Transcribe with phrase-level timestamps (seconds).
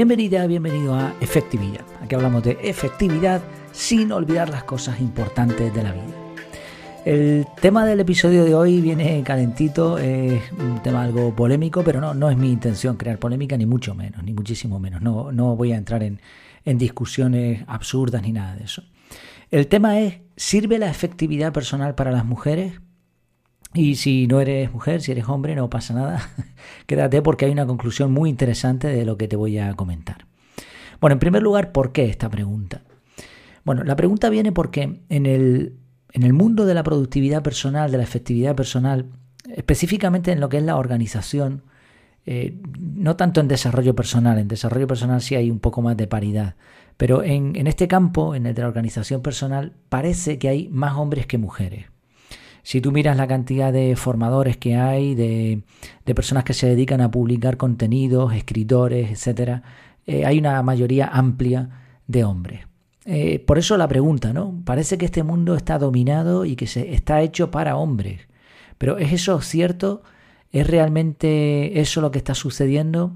[0.00, 1.84] Bienvenida, bienvenido a Efectividad.
[2.00, 6.14] Aquí hablamos de efectividad sin olvidar las cosas importantes de la vida.
[7.04, 12.14] El tema del episodio de hoy viene calentito, es un tema algo polémico, pero no,
[12.14, 15.02] no es mi intención crear polémica, ni mucho menos, ni muchísimo menos.
[15.02, 16.22] No, no voy a entrar en,
[16.64, 18.82] en discusiones absurdas ni nada de eso.
[19.50, 22.80] El tema es, ¿sirve la efectividad personal para las mujeres?
[23.72, 26.28] Y si no eres mujer, si eres hombre, no pasa nada.
[26.86, 30.26] Quédate porque hay una conclusión muy interesante de lo que te voy a comentar.
[31.00, 32.82] Bueno, en primer lugar, ¿por qué esta pregunta?
[33.64, 35.76] Bueno, la pregunta viene porque en el,
[36.12, 39.06] en el mundo de la productividad personal, de la efectividad personal,
[39.54, 41.62] específicamente en lo que es la organización,
[42.26, 46.06] eh, no tanto en desarrollo personal, en desarrollo personal sí hay un poco más de
[46.06, 46.56] paridad,
[46.96, 50.96] pero en, en este campo, en el de la organización personal, parece que hay más
[50.96, 51.89] hombres que mujeres.
[52.62, 55.62] Si tú miras la cantidad de formadores que hay, de,
[56.14, 59.62] personas que se dedican a publicar contenidos, escritores, etc.,
[60.06, 61.70] eh, hay una mayoría amplia
[62.06, 62.60] de hombres.
[63.06, 64.60] Eh, por eso la pregunta, ¿no?
[64.64, 68.28] Parece que este mundo está dominado y que se, está hecho para hombres.
[68.78, 70.02] Pero ¿es eso cierto?
[70.52, 73.12] ¿Es realmente eso lo que está sucediendo?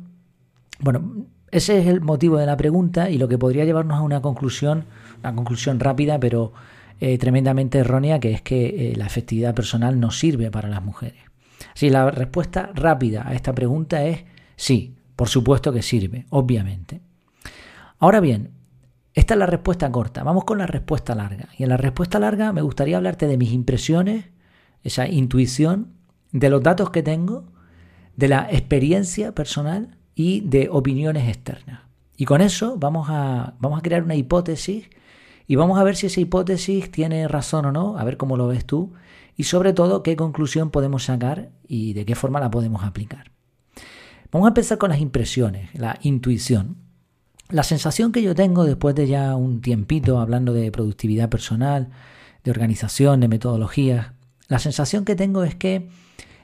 [0.80, 4.20] Bueno, ese es el motivo de la pregunta y lo que podría llevarnos a una
[4.20, 4.84] conclusión,
[5.20, 6.52] una conclusión rápida, pero
[7.00, 11.22] eh, tremendamente errónea, que es que eh, la efectividad personal no sirve para las mujeres.
[11.74, 14.24] Si la respuesta rápida a esta pregunta es
[14.56, 17.00] sí, por supuesto que sirve, obviamente.
[17.98, 18.50] Ahora bien,
[19.14, 20.22] esta es la respuesta corta.
[20.24, 21.48] Vamos con la respuesta larga.
[21.56, 24.26] Y en la respuesta larga me gustaría hablarte de mis impresiones,
[24.82, 25.94] esa intuición,
[26.32, 27.44] de los datos que tengo,
[28.16, 31.82] de la experiencia personal y de opiniones externas.
[32.16, 34.88] Y con eso vamos a, vamos a crear una hipótesis
[35.46, 38.46] y vamos a ver si esa hipótesis tiene razón o no, a ver cómo lo
[38.46, 38.92] ves tú
[39.36, 43.30] y sobre todo qué conclusión podemos sacar y de qué forma la podemos aplicar.
[44.30, 46.76] Vamos a empezar con las impresiones, la intuición.
[47.50, 51.90] La sensación que yo tengo después de ya un tiempito hablando de productividad personal,
[52.42, 54.12] de organización, de metodologías,
[54.48, 55.88] la sensación que tengo es que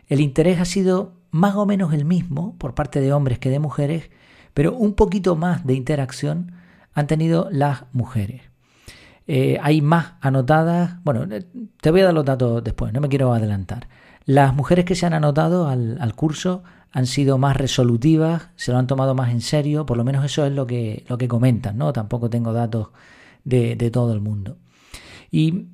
[0.09, 3.59] el interés ha sido más o menos el mismo por parte de hombres que de
[3.59, 4.11] mujeres,
[4.55, 6.53] pero un poquito más de interacción
[6.93, 8.50] han tenido las mujeres.
[9.33, 10.97] Eh, hay más anotadas.
[11.05, 11.47] Bueno, eh,
[11.81, 13.87] te voy a dar los datos después, no me quiero adelantar.
[14.25, 18.89] Las mujeres que se han anotado al, curso han sido más resolutivas, se lo han
[18.89, 21.93] tomado más en serio, por lo menos eso es lo que, lo que comentan, ¿no?
[21.93, 22.89] Tampoco tengo datos
[23.45, 24.57] de, todo el mundo.
[25.31, 25.69] Y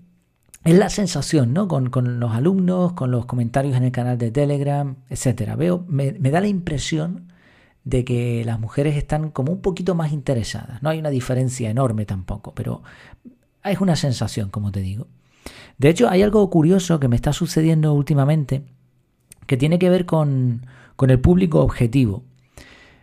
[0.62, 1.66] es la sensación, ¿no?
[1.66, 5.56] Con, los alumnos, con los comentarios en el canal de Telegram, etcétera.
[5.56, 7.32] Veo, me, da la impresión
[7.84, 10.82] de que las mujeres están como un poquito más interesadas.
[10.82, 12.82] No hay una diferencia enorme tampoco, pero
[13.70, 15.06] es una sensación, como te digo.
[15.78, 18.64] De hecho, hay algo curioso que me está sucediendo últimamente
[19.46, 20.66] que tiene que ver con,
[20.96, 22.24] con el público objetivo.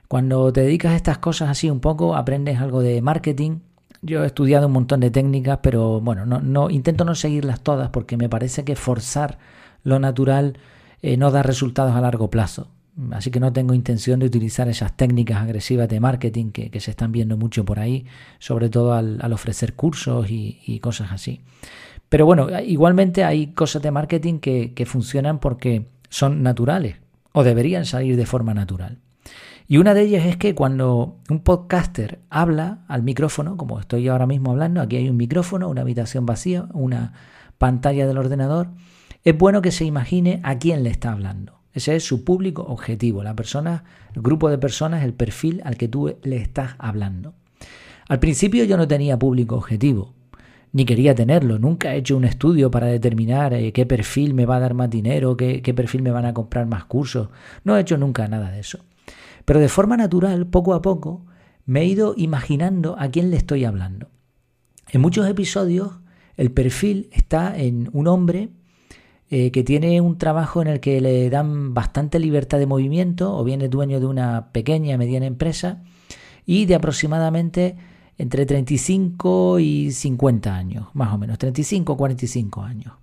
[0.07, 3.59] Cuando te dedicas a estas cosas así un poco, aprendes algo de marketing.
[4.02, 7.90] Yo he estudiado un montón de técnicas, pero bueno, no, no intento no seguirlas todas
[7.90, 9.40] porque me parece que forzar
[9.84, 10.57] lo natural
[11.02, 12.68] eh, no da resultados a largo plazo.
[13.11, 17.11] Así que no tengo intención de utilizar esas técnicas agresivas de marketing que, se están
[17.11, 18.05] viendo mucho por ahí,
[18.37, 21.41] sobre todo al, ofrecer cursos y, cosas así.
[22.09, 26.97] Pero bueno, igualmente hay cosas de marketing que, funcionan porque son naturales
[27.31, 28.99] o deberían salir de forma natural.
[29.67, 34.27] Y una de ellas es que cuando un podcaster habla al micrófono, como estoy ahora
[34.27, 37.13] mismo hablando, aquí hay un micrófono, una habitación vacía, una
[37.57, 38.67] pantalla del ordenador,
[39.23, 41.62] es bueno que se imagine a quién le está hablando.
[41.73, 43.84] Ese es su público objetivo, la persona,
[44.16, 47.34] el grupo de personas, el perfil al que tú le estás hablando.
[48.07, 50.13] Al principio yo no tenía público objetivo,
[50.72, 51.57] ni quería tenerlo.
[51.57, 54.89] Nunca he hecho un estudio para determinar eh, qué perfil me va a dar más
[54.89, 57.29] dinero, qué, qué perfil me van a comprar más cursos.
[57.63, 58.79] No he hecho nunca nada de eso.
[59.45, 61.25] Pero de forma natural, poco a poco,
[61.66, 64.09] me he ido imaginando a quién le estoy hablando.
[64.91, 65.93] En muchos episodios
[66.35, 68.49] el perfil está en un hombre
[69.35, 73.44] eh, que tiene un trabajo en el que le dan bastante libertad de movimiento o
[73.44, 75.82] bien dueño de una pequeña, mediana empresa
[76.46, 77.76] y de aproximadamente
[78.20, 82.94] entre 35 y 50 años, más o menos, 35 o 45 años.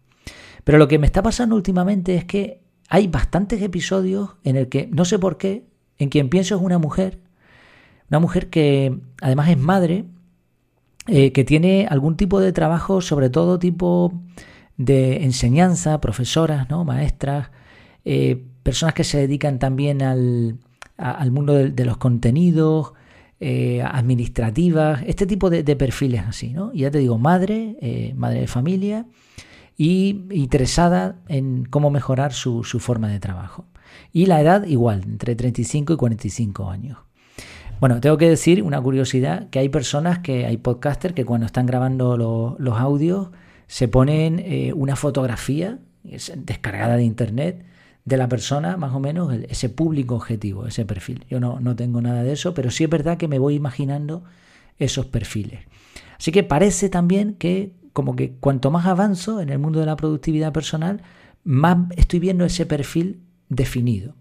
[0.63, 4.87] Pero lo que me está pasando últimamente es que hay bastantes episodios en el que,
[4.87, 5.65] no sé por qué,
[5.99, 7.19] en quien pienso es una mujer,
[8.09, 10.05] una mujer que además es madre,
[11.09, 14.15] eh, que tiene algún tipo de trabajo, sobre todo tipo
[14.81, 16.87] de enseñanza, profesoras, ¿no?
[16.87, 17.51] maestras,
[18.07, 20.59] eh, personas que se dedican también al,
[21.31, 22.95] mundo de, los contenidos,
[23.41, 26.71] eh, administrativas, este tipo de, perfiles así, ¿no?
[26.73, 29.05] Y ya te digo, madre, eh, madre de familia
[29.77, 33.67] y interesada en cómo mejorar su, su forma de trabajo.
[34.15, 36.99] Y la edad igual, entre 35 y 45 años.
[37.81, 41.67] Bueno, tengo que decir una curiosidad, que hay personas que, hay podcasters que cuando están
[41.67, 42.17] grabando
[42.59, 43.29] los audios
[43.71, 47.65] se ponen eh, una fotografía descargada de internet
[48.05, 51.25] de la persona, más o menos, ese público objetivo, ese perfil.
[51.31, 54.25] Yo no, no tengo nada de eso, pero sí es verdad que me voy imaginando
[54.81, 55.61] esos perfiles.
[56.19, 59.95] Así que parece también que como que cuanto más avanzo en el mundo de la
[59.95, 61.03] productividad personal,
[61.45, 64.17] más estoy viendo ese perfil definido.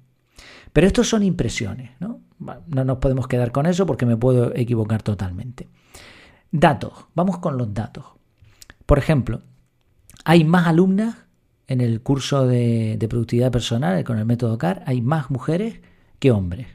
[0.73, 2.21] Pero estos son impresiones, ¿no?
[2.67, 5.67] No nos podemos quedar con eso porque me puedo equivocar totalmente.
[6.51, 8.18] Datos, vamos con los datos.
[8.89, 9.43] Por ejemplo,
[10.25, 11.15] hay más alumnas
[11.67, 15.79] en el curso de, productividad personal con el método CAR, hay más mujeres
[16.17, 16.65] que hombres.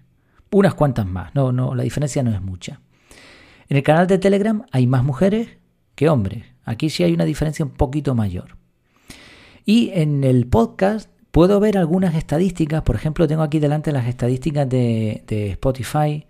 [0.52, 2.80] Unas cuantas más, no, no, la diferencia no es mucha.
[3.68, 5.58] En el canal de Telegram hay más mujeres
[5.96, 6.44] que hombres.
[6.64, 8.58] Aquí sí hay una diferencia un poquito mayor.
[9.64, 14.68] Y en el podcast puedo ver algunas estadísticas, por ejemplo, tengo aquí delante las estadísticas
[14.68, 16.28] de, de Spotify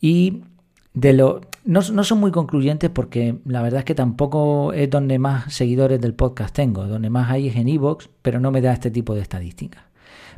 [0.00, 0.44] y
[0.92, 5.52] de lo, no, son muy concluyentes porque la verdad es que tampoco es donde más
[5.52, 6.86] seguidores del podcast tengo.
[6.86, 9.84] Donde más hay es en Evox, pero no me da este tipo de estadísticas.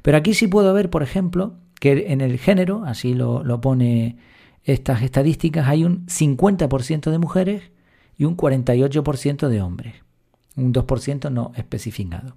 [0.03, 4.17] Pero aquí sí puedo ver, por ejemplo, que en el género, así lo, lo pone
[4.65, 7.63] estas estadísticas, hay un 50% de mujeres
[8.17, 9.95] y un 48% de hombres.
[10.57, 12.37] Un 2% no especificado.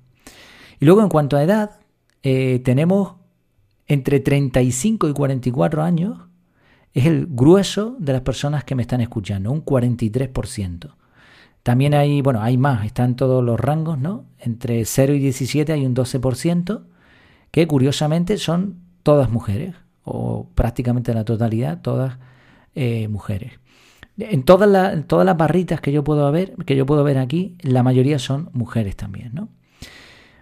[0.80, 1.80] Y luego en cuanto a edad,
[2.24, 3.16] eh, tenemos
[3.88, 6.20] entre 35 y 44 años
[6.96, 10.96] es el grueso de las personas que me están escuchando, un 43%.
[11.62, 14.24] También hay, bueno, hay más, están todos los rangos, ¿no?
[14.40, 16.84] Entre 0 y 17 hay un 12%,
[17.52, 19.76] que curiosamente son todas mujeres,
[20.06, 22.18] o prácticamente la totalidad, todas
[22.76, 23.60] eh, mujeres.
[24.18, 27.84] En todas, todas las barritas que yo puedo ver, que yo puedo ver aquí, la
[27.84, 29.50] mayoría son mujeres también, ¿no?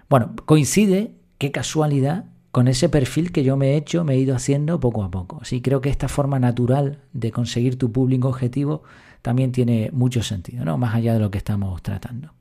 [0.07, 4.35] Bueno, coincide, qué casualidad, con ese perfil que yo me he hecho, me he ido
[4.35, 5.39] haciendo poco a poco.
[5.41, 8.83] Así creo que esta forma natural de conseguir tu público objetivo
[9.23, 10.77] también tiene mucho sentido, ¿no?
[10.77, 12.35] Más allá de lo que estamos tratando.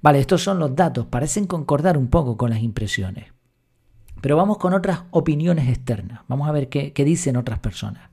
[0.00, 3.34] Vale, estos son los datos, parecen concordar un poco con las impresiones.
[4.22, 6.22] Pero vamos con otras opiniones externas.
[6.26, 8.08] Vamos a ver qué, qué dicen otras personas.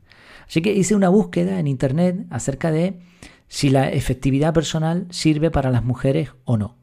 [0.45, 2.99] Así que hice una búsqueda en internet acerca de
[3.47, 6.80] si la efectividad personal sirve para las mujeres o no.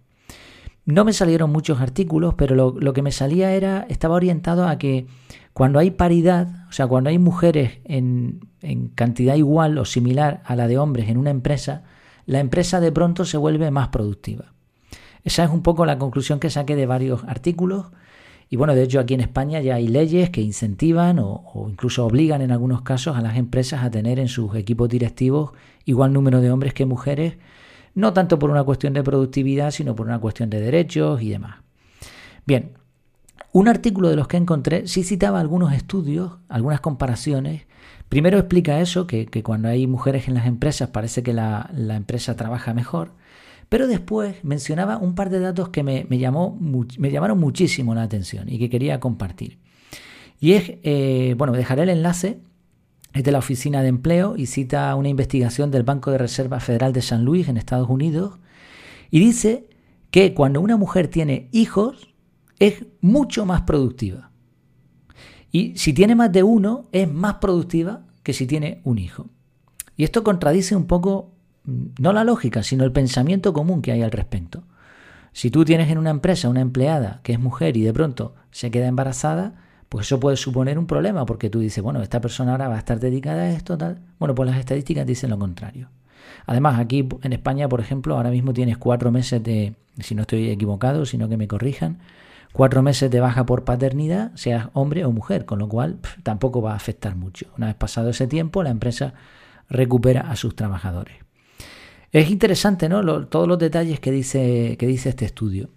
[0.88, 5.06] No me salieron muchos artículos, pero lo, que me salía era, estaba orientado a que
[5.52, 10.56] cuando hay paridad, o sea, cuando hay mujeres en, en cantidad igual o similar a
[10.56, 11.82] la de hombres en una empresa,
[12.25, 14.55] la empresa de pronto se vuelve más productiva.
[15.25, 17.88] Esa es un poco la conclusión que saqué de varios artículos.
[18.49, 22.06] Y bueno, de hecho aquí en España ya hay leyes que incentivan o, o, incluso
[22.06, 25.50] obligan en algunos casos a las empresas a tener en sus equipos directivos
[25.85, 27.37] igual número de hombres que mujeres
[27.99, 31.56] no tanto por una cuestión de productividad, sino por una cuestión de derechos y demás.
[32.47, 32.71] Bien,
[33.50, 37.67] un artículo de los que encontré sí citaba algunos estudios, algunas comparaciones.
[38.09, 42.73] Primero explica eso, que, cuando hay mujeres en las empresas parece que la, empresa trabaja
[42.73, 43.15] mejor.
[43.69, 48.49] Pero después mencionaba un par de datos que me, llamó, me llamaron muchísimo la atención
[48.49, 49.59] y que quería compartir.
[50.39, 52.39] Y es, eh, bueno, dejaré el enlace
[53.13, 56.93] es de la Oficina de Empleo y cita una investigación del Banco de Reserva Federal
[56.93, 58.38] de San Luis en Estados Unidos
[59.11, 59.69] y dice
[60.11, 62.15] que cuando una mujer tiene hijos
[62.59, 64.31] es mucho más productiva.
[65.50, 69.31] Y si tiene más de uno es más productiva que si tiene un hijo.
[69.97, 71.35] Y esto contradice un poco,
[71.65, 74.65] mm, no la lógica, sino el pensamiento común que hay al respecto.
[75.33, 78.71] Si tú tienes en una empresa una empleada que es mujer y de pronto se
[78.71, 79.55] queda embarazada,
[79.88, 82.78] pues eso puede suponer un problema porque tú dices, bueno, esta persona ahora va a
[82.78, 83.99] estar dedicada a esto, tal.
[84.18, 85.88] Bueno, pues las estadísticas dicen lo contrario.
[86.47, 90.50] Además, aquí en España, por ejemplo, ahora mismo tienes cuatro meses de, si no estoy
[90.50, 91.99] equivocado, sino que me corrijan,
[92.52, 96.73] cuatro meses de baja por paternidad, seas hombre o mujer, con lo cual tampoco va
[96.73, 97.47] a afectar mucho.
[97.57, 99.14] Una vez pasado ese tiempo, la empresa
[99.71, 101.16] recupera a sus trabajadores.
[102.12, 103.26] Es interesante, ¿no?
[103.26, 105.68] todos los detalles que dice, que dice este estudio.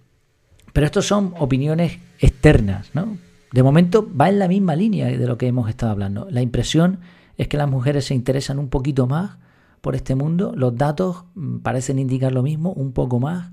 [0.72, 3.18] Pero estos son opiniones externas, ¿no?
[3.52, 6.28] De momento va en la misma línea de lo que hemos estado hablando.
[6.30, 7.00] La impresión
[7.38, 9.38] es que las mujeres se interesan un poquito más
[9.82, 13.52] por este mundo, los datos mm, parecen indicar lo mismo, un poco más,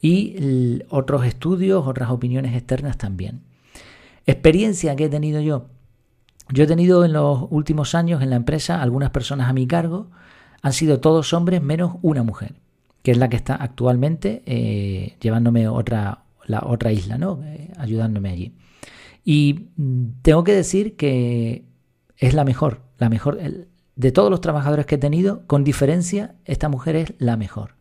[0.00, 3.42] y otros estudios, otras opiniones externas también.
[4.26, 5.66] Experiencia que he tenido yo.
[6.48, 10.10] Yo he tenido en los últimos años en la empresa algunas personas a mi cargo,
[10.60, 12.54] han sido todos hombres menos una mujer,
[13.02, 17.40] que es la que está actualmente eh, llevándome otra, la otra isla, ¿no?
[17.44, 18.52] Eh, ayudándome allí.
[19.24, 21.64] Y mm, tengo que decir que
[22.16, 23.38] es la mejor, la mejor.
[23.96, 27.76] De todos los trabajadores que he tenido, con diferencia, esta mujer es la mejor.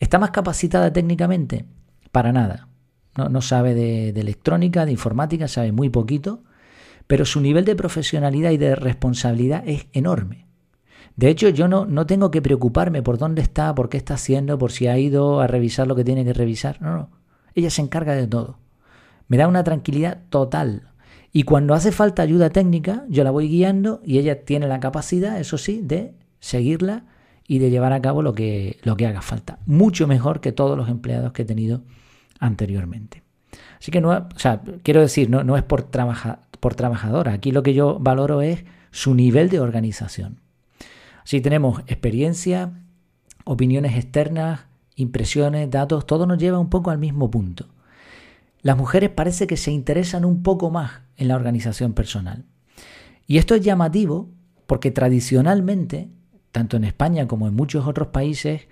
[0.00, 1.66] ¿Está más capacitada técnicamente?
[2.12, 2.68] Para nada.
[3.16, 6.44] No, sabe de, electrónica, de informática, sabe muy poquito,
[7.08, 10.46] pero su nivel de profesionalidad y de responsabilidad es enorme.
[11.16, 14.56] De hecho, yo no, no tengo que preocuparme por dónde está, por qué está haciendo,
[14.56, 16.80] por si ha ido a revisar lo que tiene que revisar.
[16.80, 17.10] No, no.
[17.56, 18.60] Ella se encarga de todo.
[19.28, 20.88] Me da una tranquilidad total.
[21.32, 25.38] Y cuando hace falta ayuda técnica, yo la voy guiando y ella tiene la capacidad,
[25.38, 27.04] eso sí, de seguirla
[27.46, 29.58] y de llevar a cabo lo que, lo que haga falta.
[29.66, 31.82] Mucho mejor que todos los empleados que he tenido
[32.40, 33.22] anteriormente.
[33.78, 35.88] Así que no, o sea, quiero decir, no, no es por,
[36.60, 37.32] por trabajadora.
[37.32, 40.40] Aquí lo que yo valoro es su nivel de organización.
[41.24, 42.72] Si tenemos experiencia,
[43.44, 44.60] opiniones externas,
[44.96, 47.66] impresiones, datos, todo nos lleva un poco al mismo punto.
[48.62, 52.44] Las mujeres parece que se interesan un poco más en la organización personal.
[53.26, 54.30] Y esto es llamativo
[54.66, 56.10] porque tradicionalmente,
[56.52, 58.68] tanto en España como en muchos otros países,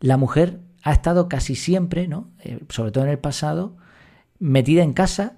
[0.00, 2.30] la mujer ha estado casi siempre, ¿no?
[2.40, 3.76] Eh, sobre todo en el pasado,
[4.38, 5.36] metida en casa,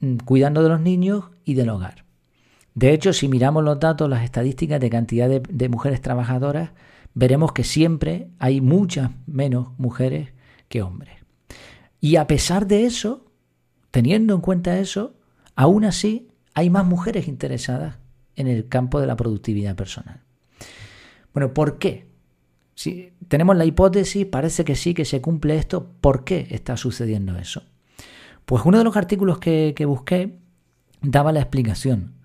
[0.00, 2.04] mm, cuidando de los niños y del hogar.
[2.74, 6.72] De hecho, si miramos los datos, las estadísticas de cantidad de, mujeres trabajadoras,
[7.14, 10.34] veremos que siempre hay muchas menos mujeres
[10.68, 11.14] que hombres.
[12.00, 13.25] Y a pesar de eso,
[13.96, 15.14] teniendo en cuenta eso,
[15.54, 17.96] aún así hay más mujeres interesadas
[18.34, 20.20] en el campo de la productividad personal.
[21.32, 22.06] Bueno, ¿por qué?
[22.74, 27.38] Si tenemos la hipótesis, parece que sí, que se cumple esto, ¿por qué está sucediendo
[27.38, 27.62] eso?
[28.44, 30.40] Pues uno de los artículos que busqué
[31.00, 32.16] daba la explicación.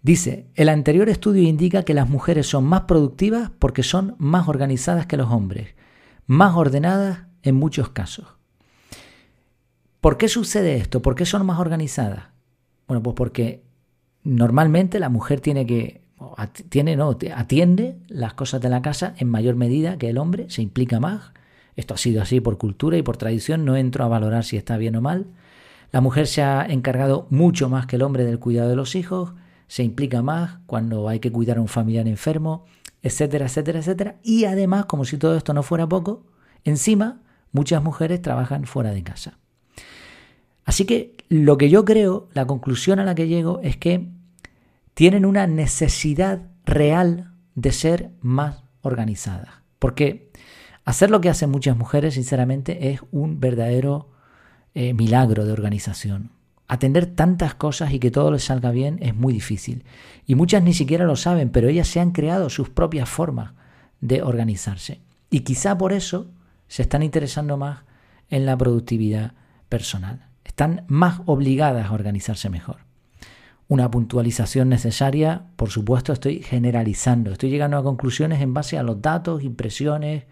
[0.00, 5.04] Dice, el anterior estudio indica que las mujeres son más productivas porque son más organizadas
[5.04, 5.74] que los hombres,
[6.26, 8.37] más ordenadas en muchos casos.
[10.00, 11.02] ¿Por qué sucede esto?
[11.02, 12.28] ¿Por qué son más organizadas?
[12.86, 13.62] Bueno, pues porque
[14.22, 16.02] normalmente la mujer tiene que
[16.68, 20.62] tiene no, atiende las cosas de la casa en mayor medida que el hombre, se
[20.62, 21.32] implica más.
[21.76, 24.76] Esto ha sido así por cultura y por tradición, no entro a valorar si está
[24.76, 25.26] bien o mal.
[25.92, 29.32] La mujer se ha encargado mucho más que el hombre del cuidado de los hijos,
[29.68, 32.64] se implica más cuando hay que cuidar a un familiar enfermo,
[33.02, 34.16] etcétera, etcétera, etcétera.
[34.22, 36.24] Y además, como si todo esto no fuera poco,
[36.64, 37.20] encima
[37.52, 39.38] muchas mujeres trabajan fuera de casa.
[40.68, 44.06] Así que lo que yo creo, la conclusión a la que llego es que
[44.92, 49.48] tienen una necesidad real de ser más organizadas.
[49.78, 50.30] Porque
[50.84, 54.10] hacer lo que hacen muchas mujeres, sinceramente, es un verdadero
[54.74, 56.32] eh, milagro de organización.
[56.66, 59.84] Atender tantas cosas y que todo les salga bien es muy difícil.
[60.26, 63.52] Y muchas ni siquiera lo saben, pero ellas se han creado sus propias formas
[64.02, 65.00] de organizarse.
[65.30, 66.30] Y quizá por eso
[66.66, 67.84] se están interesando más
[68.28, 69.32] en la productividad
[69.70, 70.27] personal.
[70.58, 72.78] Están más obligadas a organizarse mejor.
[73.68, 79.00] Una puntualización necesaria, por supuesto, estoy generalizando, estoy llegando a conclusiones en base a los
[79.00, 80.24] datos, impresiones,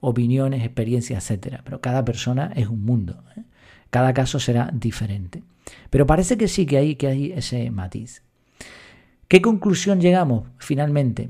[0.00, 1.60] opiniones, experiencias, etc.
[1.62, 3.22] Pero cada persona es un mundo.
[3.36, 3.42] ¿eh?
[3.90, 5.42] Cada caso será diferente.
[5.90, 8.22] Pero parece que sí que hay, que hay ese matiz.
[9.28, 11.28] ¿Qué conclusión llegamos finalmente?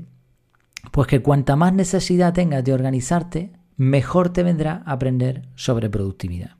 [0.93, 6.56] Pues que cuanta más necesidad tengas de organizarte, mejor te vendrá aprender sobre productividad.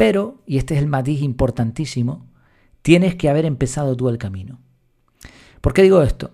[0.00, 2.26] Pero, y este es el matiz importantísimo,
[2.80, 4.58] tienes que haber empezado tú el camino.
[5.60, 6.30] ¿Por qué digo esto?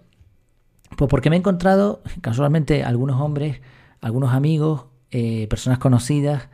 [0.96, 3.60] Pues porque me he encontrado casualmente algunos hombres,
[4.00, 6.48] algunos amigos, eh, personas conocidas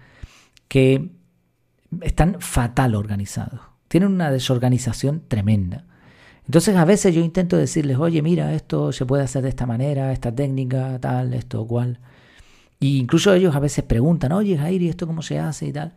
[0.69, 1.11] que
[2.01, 5.85] están fatal organizados tienen una desorganización tremenda.
[6.47, 10.15] Entonces a veces yo intento decirles, oye, mira, esto se puede hacer de esta manera,
[10.15, 11.99] esta técnica, tal, esto cual.
[12.81, 15.93] Y incluso ellos a veces preguntan, oye, Jair, ¿y esto cómo se hace y tal?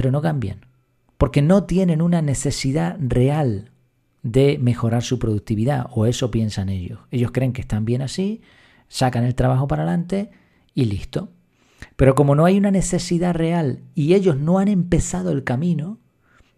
[0.00, 0.64] Pero no cambian,
[1.18, 3.70] porque no tienen una necesidad real
[4.22, 7.00] de mejorar su productividad, o eso piensan ellos.
[7.10, 8.40] Ellos creen que están bien así,
[8.88, 10.30] sacan el trabajo para adelante
[10.74, 11.32] y listo.
[11.96, 15.98] Pero como no hay una necesidad real y ellos no han empezado el camino,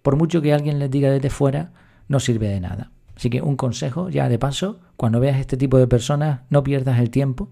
[0.02, 1.72] por mucho que alguien les diga desde fuera,
[2.06, 2.92] no sirve de nada.
[3.16, 7.00] Así que un consejo ya de paso, cuando veas este tipo de personas, no pierdas
[7.00, 7.50] el tiempo,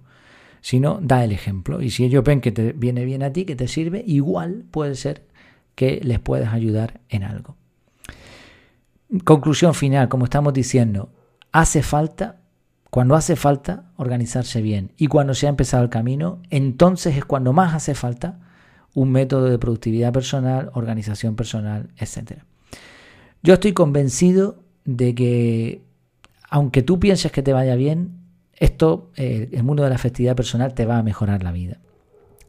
[0.61, 1.83] sino da el ejemplo.
[1.83, 4.95] Y si ellos ven que te viene bien a ti, que te sirve, igual puede
[4.95, 5.30] ser
[5.81, 7.57] que les puedas ayudar en algo.
[9.25, 11.09] Conclusión final, como estamos diciendo,
[11.53, 12.43] hace falta,
[12.91, 14.93] cuando hace falta, organizarse bien.
[14.99, 18.41] Y cuando se ha empezado el camino, entonces es cuando más hace falta
[18.93, 22.43] un método de productividad personal, organización personal, etc.
[23.43, 25.83] Yo estoy convencido de que,
[26.51, 28.19] aunque tú pienses que te vaya bien,
[28.53, 31.79] esto, eh, el mundo de la festividad personal, te va a mejorar la vida.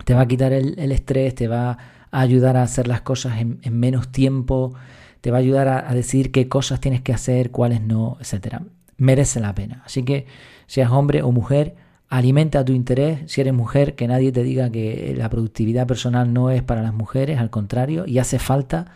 [0.04, 1.78] Te va a quitar el, estrés, te va a
[2.12, 4.74] ayudar a hacer las cosas en, menos tiempo,
[5.22, 8.58] te va a ayudar a, a, decidir qué cosas tienes que hacer, cuáles no, etc.
[8.98, 9.82] Merece la pena.
[9.86, 10.26] Así que,
[10.68, 11.76] seas hombre o mujer,
[12.10, 16.50] alimenta tu interés, si eres mujer, que nadie te diga que la productividad personal no
[16.50, 18.92] es para las mujeres, al contrario, y hace falta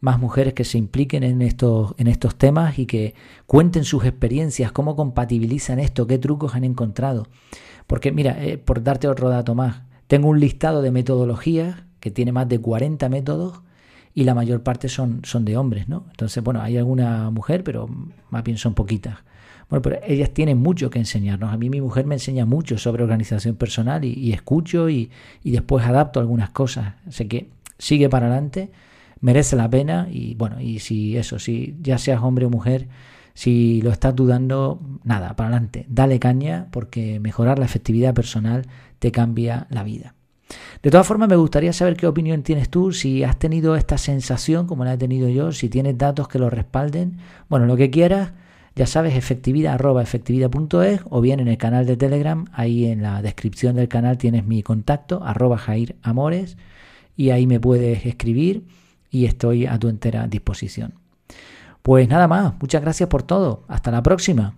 [0.00, 3.14] más mujeres que se impliquen en estos, en estos temas y que
[3.46, 7.26] cuenten sus experiencias, cómo compatibilizan esto, qué trucos han encontrado.
[7.86, 12.32] Porque mira, eh, por darte otro dato más, tengo un listado de metodologías que tiene
[12.32, 13.62] más de 40 métodos
[14.14, 16.06] y la mayor parte son, son de hombres, ¿no?
[16.10, 17.88] Entonces, bueno, hay alguna mujer, pero
[18.30, 19.18] más bien son poquitas.
[19.68, 21.52] Bueno, pero ellas tienen mucho que enseñarnos.
[21.52, 25.10] A mí mi mujer me enseña mucho sobre organización personal y, escucho y,
[25.42, 26.94] y, después adapto algunas cosas.
[27.06, 28.70] Así que sigue para adelante,
[29.20, 32.88] merece la pena y bueno, y si eso, si ya seas hombre o mujer,
[33.34, 38.66] si lo estás dudando, nada, para adelante, dale caña porque mejorar la efectividad personal
[38.98, 40.15] te cambia la vida.
[40.82, 44.66] De todas formas, me gustaría saber qué opinión tienes tú, si has tenido esta sensación
[44.66, 47.18] como la he tenido yo, si tienes datos que lo respalden.
[47.48, 48.32] Bueno, lo que quieras
[48.76, 49.80] ya sabes, efectividad
[51.08, 54.62] o bien en el canal de Telegram, ahí en la descripción del canal tienes mi
[54.62, 56.58] contacto, arroba Jair Amores,
[57.16, 58.64] y ahí me puedes escribir
[59.10, 60.92] y estoy a tu entera disposición.
[61.80, 64.54] Pues nada más, muchas gracias por todo, hasta la próxima.